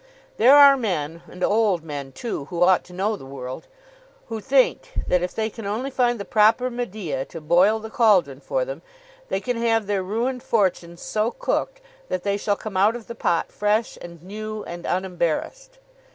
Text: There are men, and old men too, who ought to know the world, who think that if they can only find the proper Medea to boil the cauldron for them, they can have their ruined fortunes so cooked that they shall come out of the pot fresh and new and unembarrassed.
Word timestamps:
There 0.37 0.57
are 0.57 0.75
men, 0.77 1.21
and 1.29 1.43
old 1.43 1.83
men 1.83 2.11
too, 2.11 2.45
who 2.45 2.63
ought 2.63 2.83
to 2.85 2.93
know 2.93 3.15
the 3.15 3.23
world, 3.27 3.67
who 4.29 4.39
think 4.41 4.93
that 5.05 5.21
if 5.21 5.35
they 5.35 5.47
can 5.47 5.67
only 5.67 5.91
find 5.91 6.19
the 6.19 6.25
proper 6.25 6.71
Medea 6.71 7.23
to 7.25 7.39
boil 7.39 7.77
the 7.79 7.91
cauldron 7.91 8.39
for 8.39 8.65
them, 8.65 8.81
they 9.29 9.39
can 9.39 9.57
have 9.57 9.85
their 9.85 10.01
ruined 10.01 10.41
fortunes 10.41 11.03
so 11.03 11.29
cooked 11.29 11.81
that 12.09 12.23
they 12.23 12.35
shall 12.35 12.55
come 12.55 12.77
out 12.77 12.95
of 12.95 13.05
the 13.05 13.13
pot 13.13 13.51
fresh 13.51 13.95
and 14.01 14.23
new 14.23 14.63
and 14.63 14.87
unembarrassed. 14.87 15.77